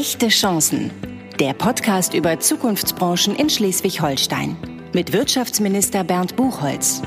[0.00, 0.90] Echte Chancen.
[1.38, 4.56] Der Podcast über Zukunftsbranchen in Schleswig-Holstein.
[4.94, 7.02] Mit Wirtschaftsminister Bernd Buchholz.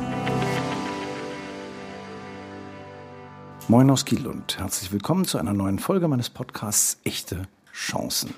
[3.68, 8.36] Moin aus Kiel und herzlich willkommen zu einer neuen Folge meines Podcasts Echte Chancen.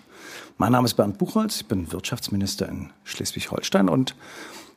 [0.57, 4.15] Mein Name ist Bernd Buchholz, ich bin Wirtschaftsminister in Schleswig-Holstein und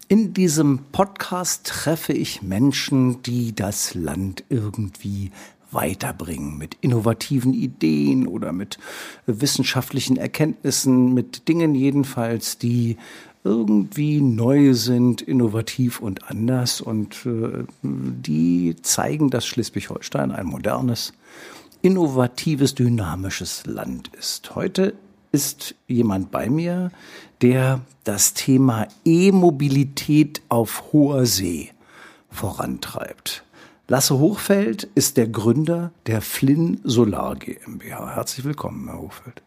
[0.08, 5.30] in diesem Podcast treffe ich Menschen, die das Land irgendwie
[5.70, 8.78] weiterbringen mit innovativen Ideen oder mit
[9.26, 12.96] wissenschaftlichen Erkenntnissen, mit Dingen jedenfalls, die
[13.44, 21.12] irgendwie neu sind, innovativ und anders und äh, die zeigen, dass Schleswig-Holstein ein modernes,
[21.80, 24.54] innovatives, dynamisches Land ist.
[24.54, 24.94] Heute
[25.30, 26.90] ist jemand bei mir,
[27.40, 31.70] der das Thema E-Mobilität auf hoher See
[32.30, 33.44] vorantreibt.
[33.90, 38.16] Lasse Hochfeld ist der Gründer der Flynn Solar GmbH.
[38.16, 39.40] Herzlich willkommen, Herr Hochfeld.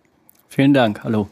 [0.48, 1.30] Vielen Dank, hallo.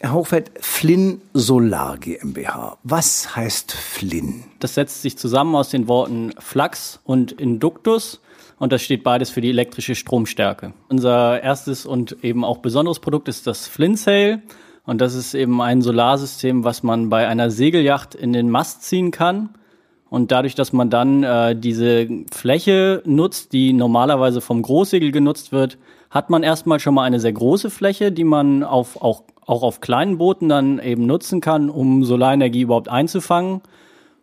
[0.00, 2.78] Herr Hochfeld, Flynn Solar GmbH.
[2.84, 4.44] Was heißt Flynn?
[4.60, 8.22] Das setzt sich zusammen aus den Worten Flux und Induktus
[8.58, 10.72] und das steht beides für die elektrische Stromstärke.
[10.88, 14.40] Unser erstes und eben auch besonderes Produkt ist das Flynn Sail
[14.86, 19.10] und das ist eben ein Solarsystem, was man bei einer Segelyacht in den Mast ziehen
[19.10, 19.50] kann
[20.14, 25.76] und dadurch, dass man dann äh, diese Fläche nutzt, die normalerweise vom Großsegel genutzt wird,
[26.08, 29.80] hat man erstmal schon mal eine sehr große Fläche, die man auf, auch, auch auf
[29.80, 33.60] kleinen Booten dann eben nutzen kann, um Solarenergie überhaupt einzufangen.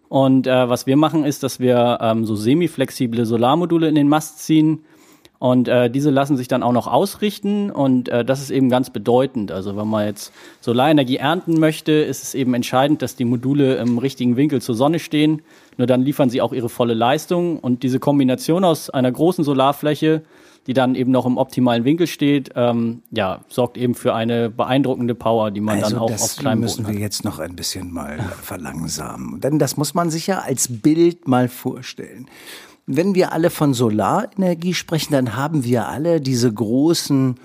[0.08, 4.40] Und äh, was wir machen, ist, dass wir ähm, so semi-flexible Solarmodule in den Mast
[4.40, 4.86] ziehen,
[5.42, 8.92] und äh, diese lassen sich dann auch noch ausrichten und äh, das ist eben ganz
[8.92, 9.52] bedeutend.
[9.52, 13.98] Also wenn man jetzt Solarenergie ernten möchte, ist es eben entscheidend, dass die Module im
[13.98, 15.42] richtigen Winkel zur Sonne stehen.
[15.78, 17.60] Nur dann liefern sie auch ihre volle Leistung.
[17.60, 20.24] Und diese Kombination aus einer großen Solarfläche,
[20.68, 25.16] die dann eben noch im optimalen Winkel steht, ähm, ja, sorgt eben für eine beeindruckende
[25.16, 27.00] Power, die man also dann auch auf kleinen müssen wir hat.
[27.00, 29.40] jetzt noch ein bisschen mal verlangsamen.
[29.42, 32.28] Denn das muss man sich ja als Bild mal vorstellen.
[32.86, 37.36] Wenn wir alle von Solarenergie sprechen, dann haben wir alle diese großen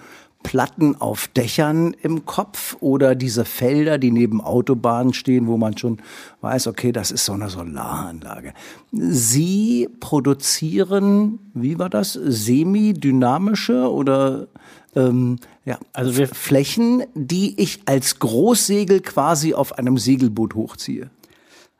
[0.46, 5.98] Platten auf Dächern im Kopf oder diese Felder, die neben Autobahnen stehen, wo man schon
[6.40, 8.54] weiß, okay, das ist so eine Solaranlage.
[8.92, 14.46] Sie produzieren, wie war das, semidynamische oder
[14.94, 21.10] ähm, ja, Also Flächen, die ich als Großsegel quasi auf einem Segelboot hochziehe.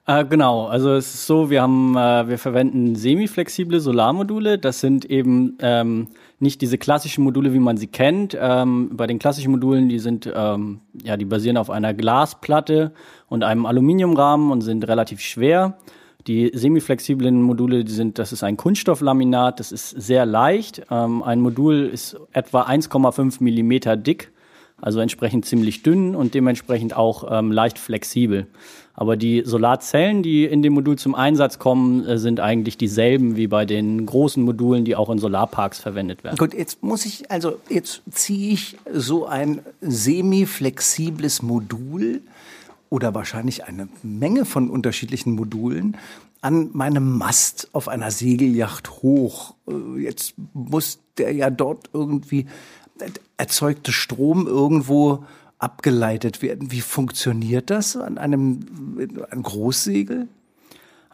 [0.09, 4.57] Äh, genau, also es ist so, wir haben, äh, wir verwenden semiflexible Solarmodule.
[4.57, 6.07] Das sind eben ähm,
[6.39, 8.37] nicht diese klassischen Module, wie man sie kennt.
[8.41, 12.93] Ähm, bei den klassischen Modulen, die sind, ähm, ja, die basieren auf einer Glasplatte
[13.29, 15.77] und einem Aluminiumrahmen und sind relativ schwer.
[16.29, 20.83] Die semiflexiblen Module, die sind, das ist ein Kunststofflaminat, das ist sehr leicht.
[20.89, 24.31] Ähm, ein Modul ist etwa 1,5 Millimeter dick,
[24.81, 28.47] also entsprechend ziemlich dünn und dementsprechend auch ähm, leicht flexibel.
[28.99, 33.47] Aber die Solarzellen, die in dem Modul zum Einsatz kommen, äh, sind eigentlich dieselben wie
[33.47, 36.39] bei den großen Modulen, die auch in Solarparks verwendet werden.
[36.39, 42.23] Gut, jetzt muss ich, also jetzt ziehe ich so ein semi-flexibles Modul
[42.89, 45.97] oder wahrscheinlich eine Menge von unterschiedlichen Modulen
[46.41, 49.55] an meinem Mast auf einer Segelyacht hoch.
[49.69, 52.47] Äh, Jetzt muss der ja dort irgendwie
[52.99, 55.25] äh, erzeugte Strom irgendwo
[55.67, 56.71] abgeleitet werden.
[56.71, 58.61] Wie funktioniert das an einem,
[59.31, 60.29] einem Großsegel?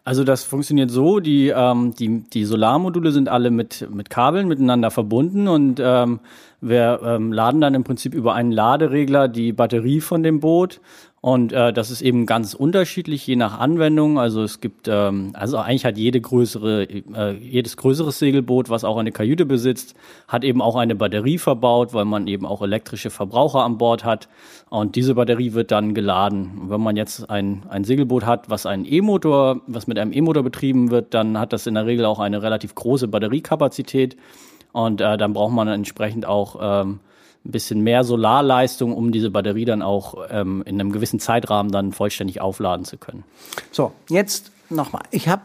[0.04, 4.90] Also das funktioniert so, die, ähm, die, die Solarmodule sind alle mit, mit Kabeln miteinander
[4.90, 6.20] verbunden und ähm,
[6.60, 10.80] wir ähm, laden dann im Prinzip über einen Laderegler die Batterie von dem Boot
[11.24, 14.18] und äh, das ist eben ganz unterschiedlich, je nach Anwendung.
[14.18, 18.96] Also es gibt, ähm, also eigentlich hat jede größere, äh, jedes größeres Segelboot, was auch
[18.96, 19.94] eine Kajüte besitzt,
[20.26, 24.28] hat eben auch eine Batterie verbaut, weil man eben auch elektrische Verbraucher an Bord hat.
[24.68, 26.58] Und diese Batterie wird dann geladen.
[26.60, 30.42] Und wenn man jetzt ein, ein Segelboot hat, was einen E-Motor, was mit einem E-Motor
[30.42, 34.16] betrieben wird, dann hat das in der Regel auch eine relativ große Batteriekapazität.
[34.72, 36.98] Und äh, dann braucht man entsprechend auch ähm,
[37.44, 41.92] ein bisschen mehr Solarleistung, um diese Batterie dann auch ähm, in einem gewissen Zeitrahmen dann
[41.92, 43.24] vollständig aufladen zu können.
[43.70, 45.02] So, jetzt nochmal.
[45.10, 45.42] Ich habe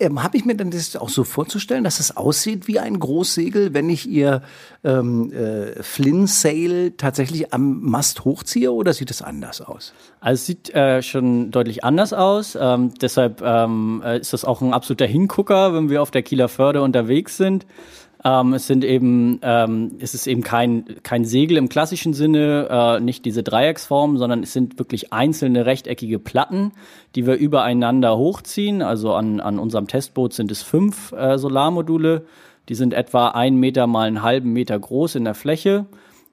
[0.00, 3.74] ähm, hab ich mir dann das auch so vorzustellen, dass es aussieht wie ein Großsegel,
[3.74, 4.42] wenn ich ihr
[4.84, 9.92] ähm, äh, Flynn Sail tatsächlich am Mast hochziehe oder sieht es anders aus?
[10.20, 12.56] Also es sieht äh, schon deutlich anders aus.
[12.60, 16.48] Ähm, deshalb ähm, äh, ist das auch ein absoluter Hingucker, wenn wir auf der Kieler
[16.48, 17.66] Förde unterwegs sind.
[18.22, 23.00] Ähm, es sind eben, ähm, es ist eben kein, kein Segel im klassischen Sinne, äh,
[23.00, 26.72] nicht diese Dreiecksform, sondern es sind wirklich einzelne rechteckige Platten,
[27.14, 28.82] die wir übereinander hochziehen.
[28.82, 32.26] Also an, an unserem Testboot sind es fünf äh, Solarmodule.
[32.68, 35.86] Die sind etwa einen Meter mal einen halben Meter groß in der Fläche.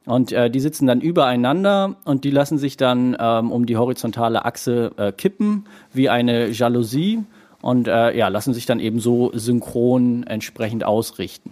[0.05, 4.45] Und äh, die sitzen dann übereinander und die lassen sich dann ähm, um die horizontale
[4.45, 7.23] Achse äh, kippen, wie eine Jalousie
[7.61, 11.51] und äh, ja, lassen sich dann eben so synchron entsprechend ausrichten.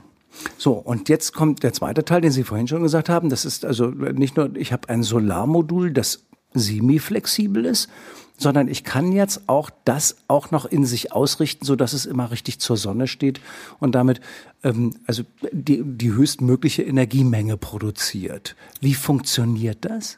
[0.58, 3.30] So, und jetzt kommt der zweite Teil, den Sie vorhin schon gesagt haben.
[3.30, 6.24] Das ist also nicht nur, ich habe ein Solarmodul, das
[6.54, 7.90] semi-flexibel ist,
[8.38, 12.32] sondern ich kann jetzt auch das auch noch in sich ausrichten, so dass es immer
[12.32, 13.40] richtig zur Sonne steht
[13.80, 14.20] und damit
[14.64, 18.56] ähm, also die, die höchstmögliche Energiemenge produziert.
[18.82, 20.18] Wie funktioniert das?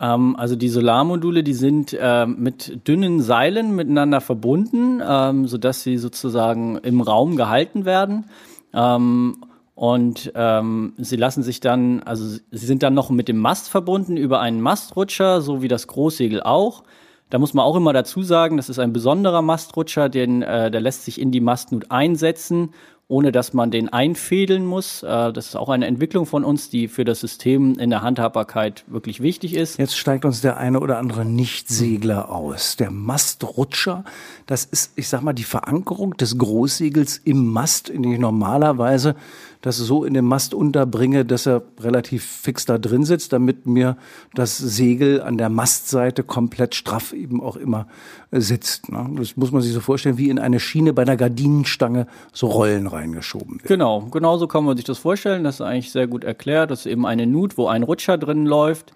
[0.00, 5.96] Ähm, also die Solarmodule, die sind äh, mit dünnen Seilen miteinander verbunden, ähm, sodass sie
[5.96, 8.26] sozusagen im Raum gehalten werden.
[8.72, 9.44] Ähm,
[9.74, 14.16] und ähm, sie lassen sich dann, also sie sind dann noch mit dem Mast verbunden
[14.16, 16.82] über einen Mastrutscher, so wie das Großsegel auch.
[17.30, 20.80] Da muss man auch immer dazu sagen, das ist ein besonderer Mastrutscher, den, äh, der
[20.80, 22.70] lässt sich in die Mastnut einsetzen
[23.08, 25.02] ohne dass man den einfädeln muss.
[25.02, 28.84] Äh, das ist auch eine Entwicklung von uns, die für das System in der Handhabbarkeit
[28.86, 29.78] wirklich wichtig ist.
[29.78, 32.76] Jetzt steigt uns der eine oder andere Nichtsegler aus.
[32.76, 34.04] Der Mastrutscher,
[34.46, 39.16] das ist, ich sag mal, die Verankerung des Großsegels im Mast, in die ich normalerweise
[39.60, 43.96] das so in den Mast unterbringe, dass er relativ fix da drin sitzt, damit mir
[44.34, 47.88] das Segel an der Mastseite komplett straff eben auch immer
[48.30, 48.90] äh, sitzt.
[48.90, 49.10] Ne?
[49.16, 52.86] Das muss man sich so vorstellen, wie in eine Schiene bei einer Gardinenstange so Rollen
[52.98, 53.66] reingeschoben werden.
[53.66, 55.44] Genau, genau so kann man sich das vorstellen.
[55.44, 56.70] Das ist eigentlich sehr gut erklärt.
[56.70, 58.92] Das ist eben eine Nut, wo ein Rutscher drin läuft.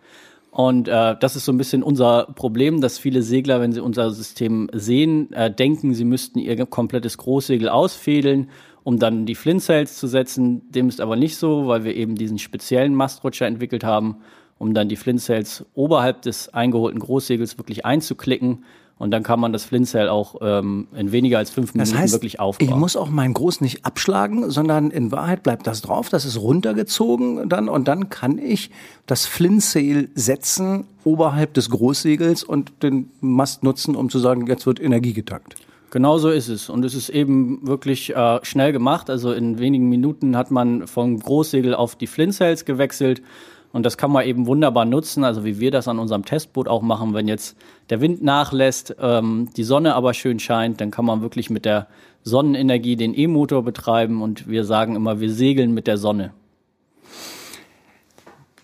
[0.51, 4.11] Und äh, das ist so ein bisschen unser Problem, dass viele Segler, wenn sie unser
[4.11, 8.51] System sehen, äh, denken, sie müssten ihr komplettes Großsegel ausfädeln
[8.85, 10.71] um dann die Flint-Sails zu setzen.
[10.71, 14.17] Dem ist aber nicht so, weil wir eben diesen speziellen Mastrutscher entwickelt haben,
[14.59, 18.65] um dann die Flint-Sails oberhalb des eingeholten Großsegels wirklich einzuklicken.
[19.03, 22.13] Und dann kann man das Flintsail auch ähm, in weniger als fünf Minuten das heißt,
[22.13, 22.69] wirklich aufbauen.
[22.69, 26.41] Ich muss auch mein Groß nicht abschlagen, sondern in Wahrheit bleibt das drauf, das ist
[26.41, 28.71] runtergezogen dann und dann kann ich
[29.07, 34.81] das Flintsail setzen oberhalb des Großsegels und den Mast nutzen, um zu sagen, jetzt wird
[34.81, 35.57] Energie getankt.
[35.91, 36.71] Genau so ist es.
[36.71, 39.11] Und es ist eben wirklich äh, schnell gemacht.
[39.11, 43.21] Also in wenigen Minuten hat man vom Großsegel auf die Flintsails gewechselt.
[43.73, 46.83] Und das kann man eben wunderbar nutzen, also wie wir das an unserem Testboot auch
[46.83, 47.57] machen, wenn jetzt
[47.89, 51.87] der Wind nachlässt, ähm, die Sonne aber schön scheint, dann kann man wirklich mit der
[52.23, 56.33] Sonnenenergie den E-Motor betreiben und wir sagen immer, wir segeln mit der Sonne.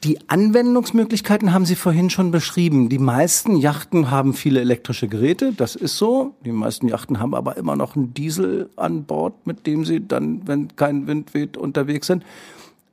[0.05, 2.89] Die Anwendungsmöglichkeiten haben Sie vorhin schon beschrieben.
[2.89, 6.35] Die meisten Yachten haben viele elektrische Geräte, das ist so.
[6.45, 10.47] Die meisten Yachten haben aber immer noch einen Diesel an Bord, mit dem sie dann,
[10.47, 12.23] wenn kein Wind weht, unterwegs sind.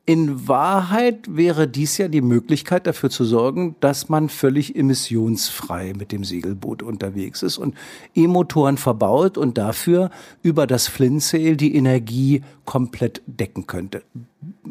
[0.07, 6.11] In Wahrheit wäre dies ja die Möglichkeit dafür zu sorgen, dass man völlig emissionsfrei mit
[6.11, 7.73] dem Segelboot unterwegs ist und
[8.13, 10.11] E-Motoren verbaut und dafür
[10.43, 14.03] über das Flintsail die Energie komplett decken könnte.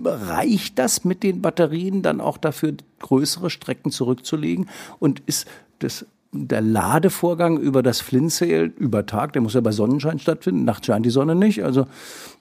[0.04, 4.68] Reicht das mit den Batterien dann auch dafür, größere Strecken zurückzulegen?
[5.00, 5.48] Und ist
[5.80, 10.86] das der Ladevorgang über das Flintsail über Tag, der muss ja bei Sonnenschein stattfinden, nachts
[10.86, 11.62] scheint die Sonne nicht.
[11.62, 11.86] Also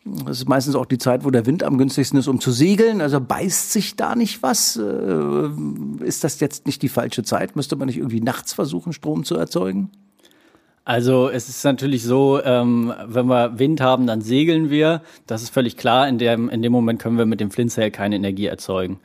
[0.03, 3.01] das ist meistens auch die Zeit, wo der Wind am günstigsten ist, um zu segeln.
[3.01, 4.77] Also beißt sich da nicht was?
[4.77, 7.55] Äh, ist das jetzt nicht die falsche Zeit?
[7.55, 9.91] Müsste man nicht irgendwie nachts versuchen, Strom zu erzeugen?
[10.85, 15.01] Also es ist natürlich so, ähm, wenn wir Wind haben, dann segeln wir.
[15.27, 16.09] Das ist völlig klar.
[16.09, 18.99] In dem, in dem Moment können wir mit dem Flintsail keine Energie erzeugen.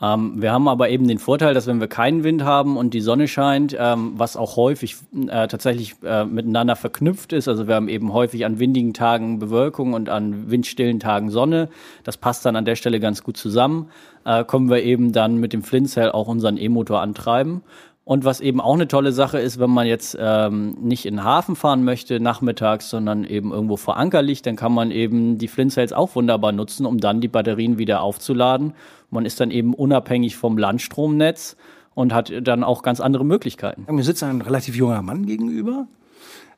[0.00, 3.00] Ähm, wir haben aber eben den Vorteil, dass wenn wir keinen Wind haben und die
[3.00, 7.88] Sonne scheint, ähm, was auch häufig äh, tatsächlich äh, miteinander verknüpft ist, also wir haben
[7.88, 11.68] eben häufig an windigen Tagen Bewölkung und an windstillen Tagen Sonne,
[12.04, 13.90] das passt dann an der Stelle ganz gut zusammen,
[14.24, 17.62] äh, kommen wir eben dann mit dem Flint Cell auch unseren E-Motor antreiben.
[18.08, 21.24] Und was eben auch eine tolle Sache ist, wenn man jetzt ähm, nicht in den
[21.24, 25.46] Hafen fahren möchte nachmittags, sondern eben irgendwo vor Anker liegt, dann kann man eben die
[25.46, 28.72] Flint Cells auch wunderbar nutzen, um dann die Batterien wieder aufzuladen.
[29.10, 31.58] Man ist dann eben unabhängig vom Landstromnetz
[31.94, 33.84] und hat dann auch ganz andere Möglichkeiten.
[33.94, 35.86] Mir sitzt ein relativ junger Mann gegenüber,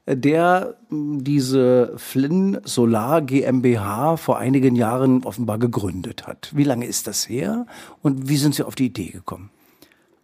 [0.07, 6.52] der diese Flynn Solar GmbH vor einigen Jahren offenbar gegründet hat.
[6.54, 7.66] Wie lange ist das her
[8.02, 9.50] und wie sind Sie auf die Idee gekommen?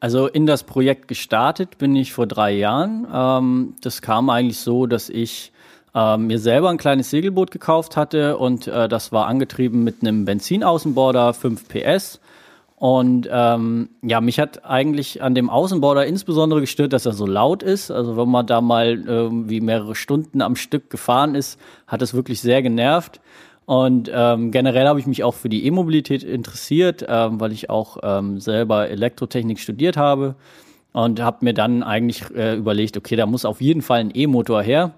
[0.00, 3.06] Also in das Projekt gestartet bin ich vor drei Jahren.
[3.12, 5.52] Ähm, das kam eigentlich so, dass ich
[5.94, 10.26] äh, mir selber ein kleines Segelboot gekauft hatte und äh, das war angetrieben mit einem
[10.26, 12.20] Benzinaußenborder 5 PS.
[12.76, 17.62] Und ähm, ja, mich hat eigentlich an dem Außenborder insbesondere gestört, dass er so laut
[17.62, 17.90] ist.
[17.90, 22.42] Also wenn man da mal irgendwie mehrere Stunden am Stück gefahren ist, hat es wirklich
[22.42, 23.22] sehr genervt.
[23.66, 27.99] Und ähm, generell habe ich mich auch für die E-Mobilität interessiert, ähm, weil ich auch
[28.02, 30.37] ähm, selber Elektrotechnik studiert habe
[30.92, 34.62] und habe mir dann eigentlich äh, überlegt, okay, da muss auf jeden Fall ein E-Motor
[34.62, 34.92] her.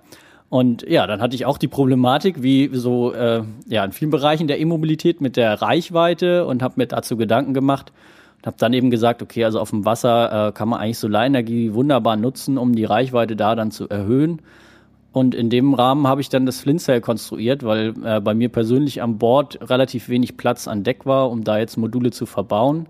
[0.51, 4.49] Und ja, dann hatte ich auch die Problematik, wie so äh, ja in vielen Bereichen
[4.49, 7.93] der E-Mobilität mit der Reichweite und habe mir dazu Gedanken gemacht.
[8.37, 11.75] Und habe dann eben gesagt, okay, also auf dem Wasser äh, kann man eigentlich Solarenergie
[11.75, 14.41] wunderbar nutzen, um die Reichweite da dann zu erhöhen.
[15.19, 18.51] Und in dem Rahmen habe ich dann das Flint Cell konstruiert, weil äh, bei mir
[18.51, 22.87] persönlich an Bord relativ wenig Platz an Deck war, um da jetzt Module zu verbauen.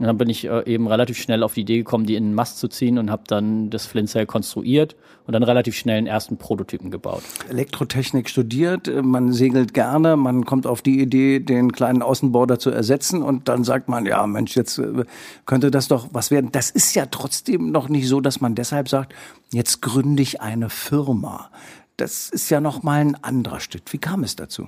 [0.00, 2.34] Und dann bin ich äh, eben relativ schnell auf die Idee gekommen, die in den
[2.34, 6.06] Mast zu ziehen und habe dann das Flint Cell konstruiert und dann relativ schnell einen
[6.06, 7.22] ersten Prototypen gebaut.
[7.50, 13.20] Elektrotechnik studiert, man segelt gerne, man kommt auf die Idee, den kleinen Außenborder zu ersetzen
[13.20, 15.04] und dann sagt man, ja Mensch, jetzt äh,
[15.44, 16.48] könnte das doch was werden.
[16.50, 19.14] Das ist ja trotzdem noch nicht so, dass man deshalb sagt,
[19.52, 21.50] jetzt gründe ich eine Firma.
[21.98, 23.92] Das ist ja noch mal ein anderer Schritt.
[23.92, 24.66] Wie kam es dazu?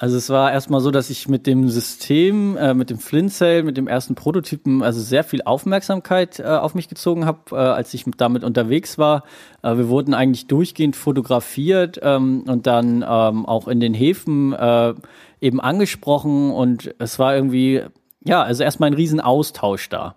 [0.00, 3.62] Also es war erstmal so, dass ich mit dem System, äh, mit dem Flint Cell,
[3.62, 7.92] mit dem ersten Prototypen, also sehr viel Aufmerksamkeit äh, auf mich gezogen habe, äh, als
[7.92, 9.24] ich damit unterwegs war.
[9.62, 14.94] Äh, wir wurden eigentlich durchgehend fotografiert ähm, und dann ähm, auch in den Häfen äh,
[15.42, 17.82] eben angesprochen und es war irgendwie,
[18.24, 20.16] ja, also erstmal ein riesen Austausch da.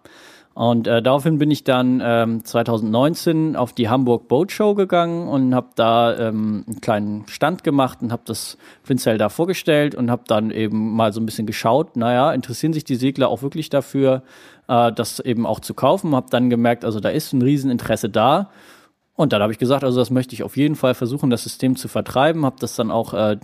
[0.53, 5.55] Und äh, daraufhin bin ich dann ähm, 2019 auf die Hamburg Boat Show gegangen und
[5.55, 10.23] habe da ähm, einen kleinen Stand gemacht und habe das Finzell da vorgestellt und habe
[10.27, 14.21] dann eben mal so ein bisschen geschaut, naja, interessieren sich die Segler auch wirklich dafür,
[14.67, 16.15] äh, das eben auch zu kaufen.
[16.15, 18.51] Habe dann gemerkt, also da ist ein Rieseninteresse da.
[19.15, 21.75] Und dann habe ich gesagt, also das möchte ich auf jeden Fall versuchen, das System
[21.75, 22.45] zu vertreiben.
[22.45, 23.37] Habe das dann auch äh,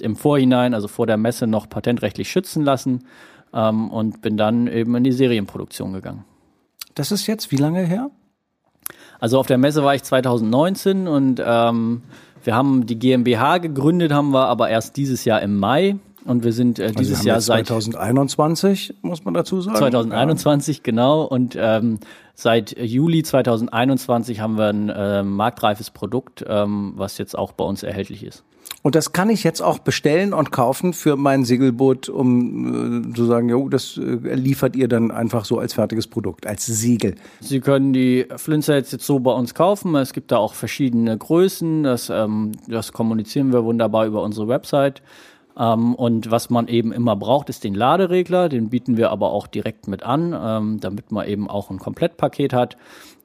[0.00, 3.04] im Vorhinein, also vor der Messe, noch patentrechtlich schützen lassen
[3.52, 6.24] ähm, und bin dann eben in die Serienproduktion gegangen.
[6.98, 8.10] Das ist jetzt wie lange her?
[9.20, 12.02] Also auf der Messe war ich 2019 und ähm,
[12.42, 15.96] wir haben die GmbH gegründet, haben wir aber erst dieses Jahr im Mai.
[16.24, 19.76] Und wir sind äh, also dieses also Jahr seit 2021, muss man dazu sagen.
[19.76, 20.82] 2021, ja.
[20.82, 21.22] genau.
[21.22, 22.00] Und ähm,
[22.34, 27.84] seit Juli 2021 haben wir ein äh, marktreifes Produkt, ähm, was jetzt auch bei uns
[27.84, 28.44] erhältlich ist.
[28.82, 33.24] Und das kann ich jetzt auch bestellen und kaufen für mein Segelboot, um äh, zu
[33.24, 37.16] sagen, jo, das äh, liefert ihr dann einfach so als fertiges Produkt, als Segel.
[37.40, 39.94] Sie können die Flintsets jetzt so bei uns kaufen.
[39.96, 41.82] Es gibt da auch verschiedene Größen.
[41.82, 45.02] Das, ähm, das kommunizieren wir wunderbar über unsere Website.
[45.58, 48.48] Ähm, und was man eben immer braucht, ist den Laderegler.
[48.48, 52.52] Den bieten wir aber auch direkt mit an, ähm, damit man eben auch ein Komplettpaket
[52.52, 52.76] hat.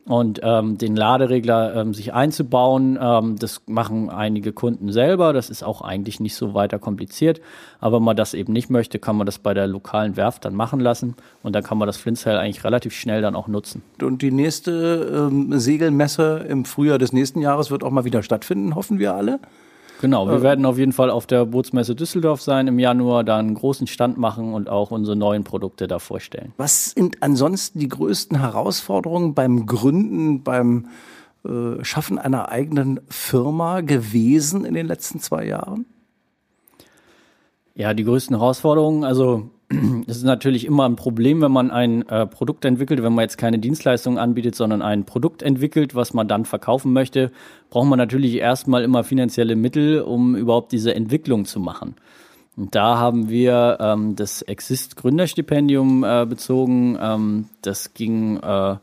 [0.05, 5.31] Und ähm, den Laderegler ähm, sich einzubauen, ähm, das machen einige Kunden selber.
[5.31, 7.39] Das ist auch eigentlich nicht so weiter kompliziert.
[7.79, 10.55] Aber wenn man das eben nicht möchte, kann man das bei der lokalen Werft dann
[10.55, 11.15] machen lassen.
[11.41, 13.81] Und dann kann man das Flintzell eigentlich relativ schnell dann auch nutzen.
[14.01, 18.75] Und die nächste ähm, Segelmesse im Frühjahr des nächsten Jahres wird auch mal wieder stattfinden,
[18.75, 19.39] hoffen wir alle.
[20.03, 23.37] Genau, wir äh, werden auf jeden Fall auf der Bootsmesse Düsseldorf sein im Januar, da
[23.37, 26.51] einen großen Stand machen und auch unsere neuen Produkte da vorstellen.
[26.57, 30.87] Was sind ansonsten die größten Herausforderungen beim Gründen, beim
[31.45, 35.85] äh, Schaffen einer eigenen Firma gewesen in den letzten zwei Jahren?
[37.73, 39.51] Ja, die größten Herausforderungen, also
[40.07, 43.37] das ist natürlich immer ein Problem, wenn man ein äh, Produkt entwickelt, wenn man jetzt
[43.37, 47.31] keine Dienstleistung anbietet, sondern ein Produkt entwickelt, was man dann verkaufen möchte,
[47.69, 51.95] braucht man natürlich erstmal immer finanzielle Mittel, um überhaupt diese Entwicklung zu machen.
[52.55, 56.97] Und da haben wir ähm, das Exist Gründerstipendium äh, bezogen.
[57.01, 58.75] Ähm, das ging äh,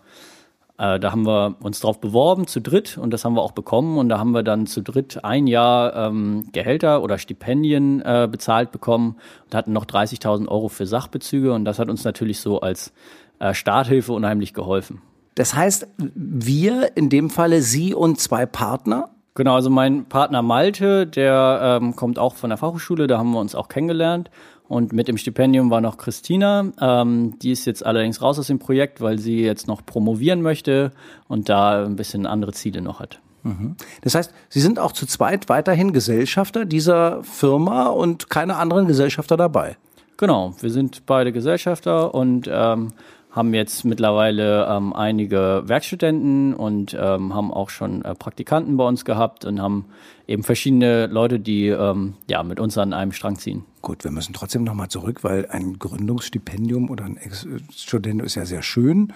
[0.81, 4.09] da haben wir uns drauf beworben zu dritt und das haben wir auch bekommen und
[4.09, 9.17] da haben wir dann zu dritt ein Jahr ähm, Gehälter oder Stipendien äh, bezahlt bekommen
[9.45, 12.95] und hatten noch 30.000 Euro für Sachbezüge und das hat uns natürlich so als
[13.41, 15.03] äh, Starthilfe unheimlich geholfen.
[15.35, 19.11] Das heißt, wir, in dem Falle Sie und zwei Partner?
[19.35, 23.41] Genau, also mein Partner Malte, der ähm, kommt auch von der Fachhochschule, da haben wir
[23.41, 24.31] uns auch kennengelernt
[24.71, 26.73] und mit dem Stipendium war noch Christina.
[26.81, 30.93] Ähm, die ist jetzt allerdings raus aus dem Projekt, weil sie jetzt noch promovieren möchte
[31.27, 33.21] und da ein bisschen andere Ziele noch hat.
[33.43, 33.77] Mhm.
[34.03, 39.37] Das heißt, Sie sind auch zu zweit weiterhin Gesellschafter dieser Firma und keine anderen Gesellschafter
[39.37, 39.77] dabei.
[40.17, 42.93] Genau, wir sind beide Gesellschafter und ähm,
[43.31, 49.05] haben jetzt mittlerweile ähm, einige Werkstudenten und ähm, haben auch schon äh, Praktikanten bei uns
[49.05, 49.87] gehabt und haben
[50.27, 53.65] eben verschiedene Leute, die ähm, ja mit uns an einem Strang ziehen.
[53.83, 58.63] Gut, wir müssen trotzdem nochmal zurück, weil ein Gründungsstipendium oder ein Ex-Student ist ja sehr
[58.63, 59.13] schön,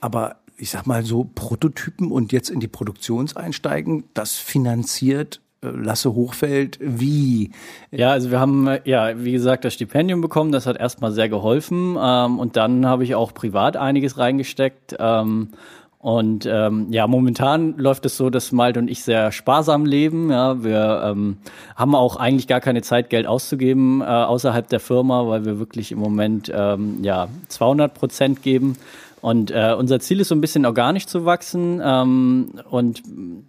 [0.00, 6.14] aber ich sag mal so Prototypen und jetzt in die Produktion einsteigen, das finanziert Lasse
[6.14, 7.50] Hochfeld, wie?
[7.90, 11.98] Ja, also wir haben ja, wie gesagt, das Stipendium bekommen, das hat erstmal sehr geholfen
[12.00, 14.96] ähm, und dann habe ich auch privat einiges reingesteckt.
[14.98, 15.50] Ähm,
[15.98, 20.30] und ähm, ja, momentan läuft es so, dass Malte und ich sehr sparsam leben.
[20.30, 21.36] Ja, wir ähm,
[21.76, 25.92] haben auch eigentlich gar keine Zeit, Geld auszugeben äh, außerhalb der Firma, weil wir wirklich
[25.92, 28.78] im Moment ähm, ja 200 Prozent geben
[29.20, 33.02] Und äh, unser Ziel ist so ein bisschen organisch zu wachsen ähm, und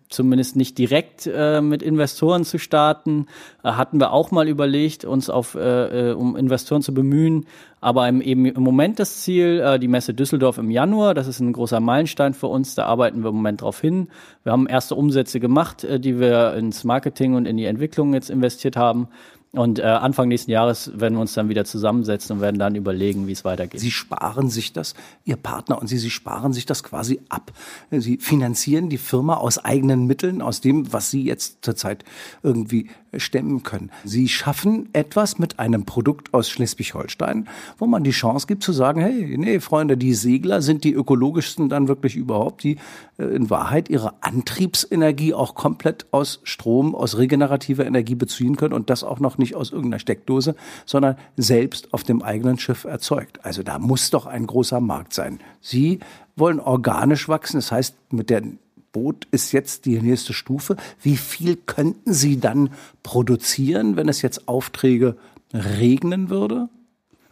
[0.10, 3.28] zumindest nicht direkt äh, mit Investoren zu starten.
[3.63, 7.46] Äh, hatten wir auch mal überlegt, uns auf äh, äh um Investoren zu bemühen.
[7.80, 11.40] Aber im, eben im Moment das Ziel, äh, die Messe Düsseldorf im Januar, das ist
[11.40, 14.10] ein großer Meilenstein für uns, da arbeiten wir im Moment drauf hin.
[14.44, 18.30] Wir haben erste Umsätze gemacht, äh, die wir ins Marketing und in die Entwicklung jetzt
[18.30, 19.08] investiert haben.
[19.53, 23.27] Und äh, Anfang nächsten Jahres werden wir uns dann wieder zusammensetzen und werden dann überlegen,
[23.27, 23.81] wie es weitergeht.
[23.81, 24.93] Sie sparen sich das,
[25.25, 27.51] Ihr Partner und Sie, Sie sparen sich das quasi ab.
[27.91, 32.05] Sie finanzieren die Firma aus eigenen Mitteln, aus dem, was Sie jetzt zurzeit
[32.43, 33.91] irgendwie stemmen können.
[34.05, 39.01] Sie schaffen etwas mit einem Produkt aus Schleswig-Holstein, wo man die Chance gibt zu sagen,
[39.01, 42.77] hey, nee, Freunde, die Segler sind die ökologischsten dann wirklich überhaupt, die
[43.17, 48.89] äh, in Wahrheit ihre Antriebsenergie auch komplett aus Strom, aus regenerativer Energie beziehen können und
[48.89, 50.55] das auch noch nicht aus irgendeiner Steckdose,
[50.86, 53.43] sondern selbst auf dem eigenen Schiff erzeugt.
[53.43, 55.39] Also da muss doch ein großer Markt sein.
[55.60, 56.00] Sie
[56.36, 58.43] wollen organisch wachsen, das heißt mit der
[58.91, 60.75] Boot ist jetzt die nächste Stufe.
[61.01, 62.69] Wie viel könnten Sie dann
[63.03, 65.15] produzieren, wenn es jetzt Aufträge
[65.53, 66.69] regnen würde?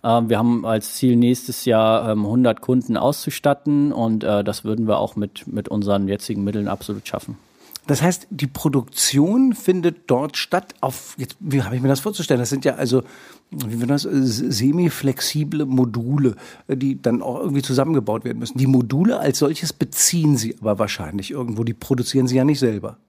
[0.03, 4.87] Ähm, wir haben als Ziel nächstes Jahr 100 ähm, Kunden auszustatten und äh, das würden
[4.87, 7.37] wir auch mit, mit unseren jetzigen Mitteln absolut schaffen.
[7.89, 10.75] Das heißt, die Produktion findet dort statt.
[10.79, 12.39] Auf jetzt, wie habe ich mir das vorzustellen?
[12.39, 13.01] Das sind ja also,
[13.49, 16.35] wie wir das, semi-flexible Module,
[16.67, 18.59] die dann auch irgendwie zusammengebaut werden müssen.
[18.59, 21.63] Die Module als solches beziehen Sie aber wahrscheinlich irgendwo.
[21.63, 22.99] Die produzieren Sie ja nicht selber.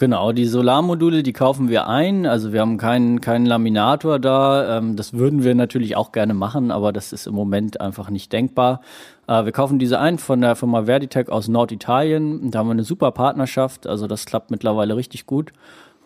[0.00, 2.24] Genau, die Solarmodule, die kaufen wir ein.
[2.24, 4.78] Also wir haben keinen, keinen Laminator da.
[4.78, 8.32] Ähm, das würden wir natürlich auch gerne machen, aber das ist im Moment einfach nicht
[8.32, 8.80] denkbar.
[9.26, 12.52] Äh, wir kaufen diese ein von der Firma Verditec aus Norditalien.
[12.52, 13.88] Da haben wir eine super Partnerschaft.
[13.88, 15.52] Also das klappt mittlerweile richtig gut.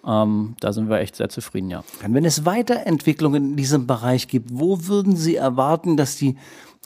[0.07, 1.85] Ähm, da sind wir echt sehr zufrieden, ja.
[2.01, 6.37] Wenn es Weiterentwicklungen in diesem Bereich gibt, wo würden Sie erwarten, dass die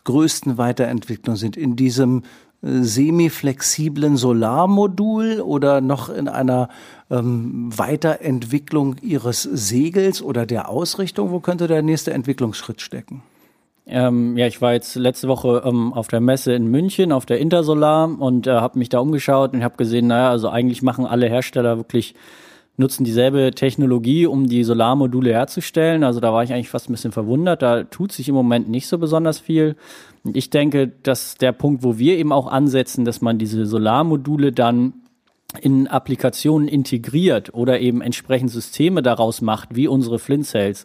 [0.03, 1.57] größten Weiterentwicklungen sind?
[1.57, 2.25] In diesem
[2.67, 6.69] semi-flexiblen Solarmodul oder noch in einer
[7.11, 11.31] ähm, Weiterentwicklung Ihres Segels oder der Ausrichtung?
[11.31, 13.23] Wo könnte der nächste Entwicklungsschritt stecken?
[13.87, 17.39] Ähm, ja, ich war jetzt letzte Woche ähm, auf der Messe in München, auf der
[17.39, 21.29] Intersolar und äh, habe mich da umgeschaut und habe gesehen, naja, also eigentlich machen alle
[21.29, 22.15] Hersteller wirklich
[22.77, 26.05] nutzen dieselbe Technologie, um die Solarmodule herzustellen.
[26.05, 27.63] Also da war ich eigentlich fast ein bisschen verwundert.
[27.63, 29.77] Da tut sich im Moment nicht so besonders viel.
[30.25, 34.53] Und ich denke, dass der Punkt, wo wir eben auch ansetzen, dass man diese Solarmodule
[34.53, 34.95] dann
[35.61, 40.85] in Applikationen integriert oder eben entsprechend Systeme daraus macht, wie unsere Flint Cells.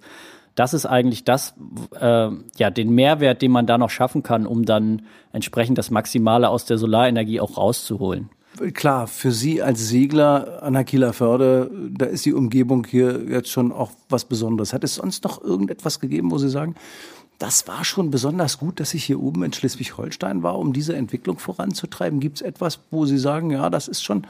[0.56, 1.56] Das ist eigentlich das,
[2.00, 6.50] äh, ja, den Mehrwert, den man da noch schaffen kann, um dann entsprechend das Maximale
[6.50, 8.30] aus der Solarenergie auch rauszuholen.
[8.74, 13.50] Klar, für Sie als Segler an der Kieler Förde, da ist die Umgebung hier jetzt
[13.50, 14.72] schon auch was Besonderes.
[14.72, 16.76] Hat es sonst noch irgendetwas gegeben, wo Sie sagen,
[17.40, 21.40] das war schon besonders gut, dass ich hier oben in Schleswig-Holstein war, um diese Entwicklung
[21.40, 22.20] voranzutreiben?
[22.20, 24.28] Gibt es etwas, wo Sie sagen, ja, das ist schon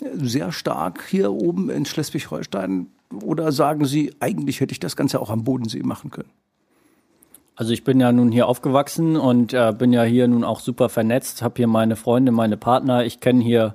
[0.00, 2.88] sehr stark hier oben in Schleswig-Holstein?
[3.22, 6.30] Oder sagen Sie, eigentlich hätte ich das Ganze auch am Bodensee machen können?
[7.58, 10.88] Also ich bin ja nun hier aufgewachsen und äh, bin ja hier nun auch super
[10.88, 13.04] vernetzt, habe hier meine Freunde, meine Partner.
[13.04, 13.74] Ich kenne hier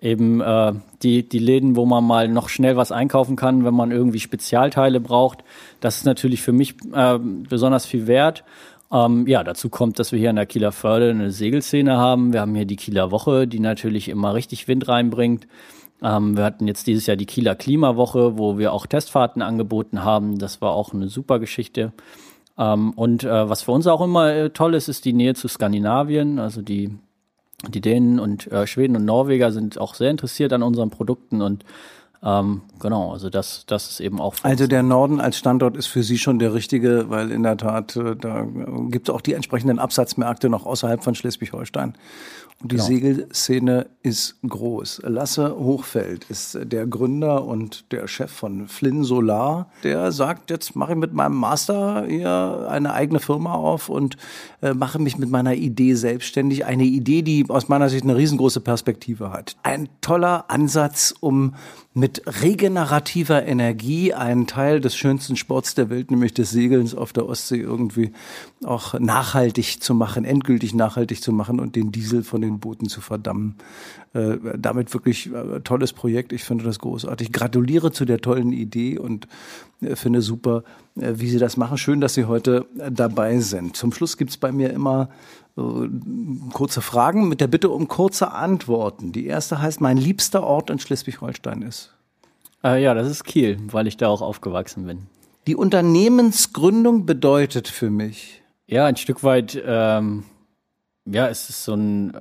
[0.00, 3.90] eben äh, die, die Läden, wo man mal noch schnell was einkaufen kann, wenn man
[3.90, 5.42] irgendwie Spezialteile braucht.
[5.80, 8.44] Das ist natürlich für mich äh, besonders viel wert.
[8.92, 12.32] Ähm, ja, dazu kommt, dass wir hier in der Kieler Förde eine Segelszene haben.
[12.32, 15.48] Wir haben hier die Kieler Woche, die natürlich immer richtig Wind reinbringt.
[16.00, 20.38] Ähm, wir hatten jetzt dieses Jahr die Kieler Klimawoche, wo wir auch Testfahrten angeboten haben.
[20.38, 21.92] Das war auch eine super Geschichte.
[22.58, 25.48] Ähm, und äh, was für uns auch immer äh, toll ist, ist die Nähe zu
[25.48, 26.38] Skandinavien.
[26.38, 26.96] Also die,
[27.68, 31.64] die Dänen und äh, Schweden und Norweger sind auch sehr interessiert an unseren Produkten und
[32.22, 34.34] ähm, genau, also das, das ist eben auch.
[34.42, 37.94] Also der Norden als Standort ist für Sie schon der richtige, weil in der Tat
[37.96, 38.46] äh, da
[38.88, 41.94] gibt es auch die entsprechenden Absatzmärkte noch außerhalb von Schleswig-Holstein.
[42.62, 42.84] Die genau.
[42.84, 45.02] Segelszene ist groß.
[45.04, 49.68] Lasse Hochfeld ist der Gründer und der Chef von Flynn Solar.
[49.82, 54.16] Der sagt, jetzt mache ich mit meinem Master hier eine eigene Firma auf und
[54.62, 56.64] äh, mache mich mit meiner Idee selbstständig.
[56.64, 59.56] Eine Idee, die aus meiner Sicht eine riesengroße Perspektive hat.
[59.62, 61.54] Ein toller Ansatz, um
[61.96, 67.26] mit regenerativer Energie einen Teil des schönsten Sports der Welt, nämlich des Segelns auf der
[67.26, 68.12] Ostsee, irgendwie
[68.64, 73.00] auch nachhaltig zu machen, endgültig nachhaltig zu machen und den Diesel von den Booten zu
[73.00, 73.56] verdammen.
[74.12, 76.32] Äh, damit wirklich äh, tolles Projekt.
[76.32, 77.32] Ich finde das großartig.
[77.32, 79.28] Gratuliere zu der tollen Idee und
[79.80, 80.64] äh, finde super,
[80.96, 81.78] äh, wie Sie das machen.
[81.78, 83.76] Schön, dass Sie heute äh, dabei sind.
[83.76, 85.10] Zum Schluss gibt's bei mir immer
[85.56, 85.62] äh,
[86.52, 89.12] kurze Fragen mit der Bitte um kurze Antworten.
[89.12, 91.92] Die erste heißt, mein liebster Ort in Schleswig-Holstein ist.
[92.62, 95.06] Ja, das ist Kiel, weil ich da auch aufgewachsen bin.
[95.46, 98.42] Die Unternehmensgründung bedeutet für mich.
[98.66, 100.24] Ja, ein Stück weit ähm,
[101.06, 102.12] Ja, es ist so ein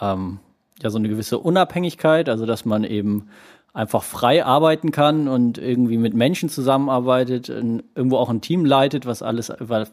[0.00, 0.38] ähm,
[0.82, 3.28] ja so eine gewisse Unabhängigkeit, also dass man eben
[3.72, 9.22] einfach frei arbeiten kann und irgendwie mit Menschen zusammenarbeitet, irgendwo auch ein Team leitet, was
[9.22, 9.52] alles,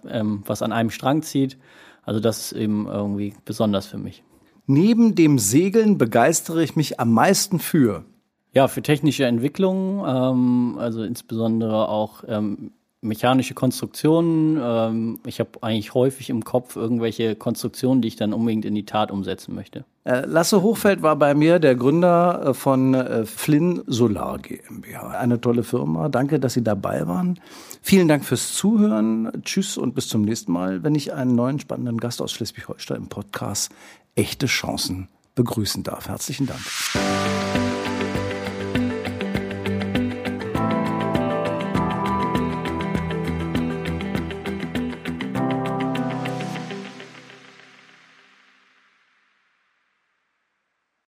[0.10, 1.58] ähm, was an einem Strang zieht.
[2.04, 4.24] Also das ist eben irgendwie besonders für mich.
[4.68, 8.06] Neben dem Segeln begeistere ich mich am meisten für.
[8.54, 12.72] Ja, für technische Entwicklungen, ähm, also insbesondere auch ähm,
[13.04, 14.60] mechanische Konstruktionen.
[14.62, 18.86] Ähm, ich habe eigentlich häufig im Kopf irgendwelche Konstruktionen, die ich dann unbedingt in die
[18.86, 19.86] Tat umsetzen möchte.
[20.06, 25.12] Äh, Lasse Hochfeld war bei mir der Gründer äh, von äh, Flynn Solar GmbH.
[25.12, 26.10] Eine tolle Firma.
[26.10, 27.40] Danke, dass Sie dabei waren.
[27.82, 29.32] Vielen Dank fürs Zuhören.
[29.44, 33.08] Tschüss und bis zum nächsten Mal, wenn ich einen neuen spannenden Gast aus Schleswig-Holstein im
[33.08, 33.72] Podcast
[34.16, 36.08] Echte Chancen begrüßen darf.
[36.08, 36.62] Herzlichen Dank.